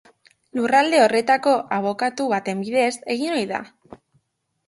[0.59, 3.63] Lurralde horretako abokatu baten bidez egin ohi da.